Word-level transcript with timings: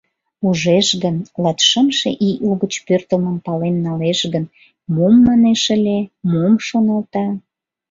Ужеш 0.47 0.87
гын, 1.03 1.17
латшымше 1.43 2.09
ий 2.29 2.37
угыч 2.47 2.73
пӧртылмым 2.85 3.37
пален 3.45 3.75
налеш 3.85 4.19
гын, 4.33 4.45
мом 4.93 5.15
манеш 5.27 5.61
ыле, 5.75 5.99
мом 6.31 6.53
шоналта? 6.67 7.25